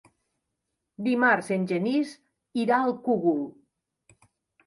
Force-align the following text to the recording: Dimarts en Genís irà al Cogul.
Dimarts 1.07 1.51
en 1.57 1.67
Genís 1.71 2.13
irà 2.61 2.79
al 2.87 2.95
Cogul. 3.09 3.43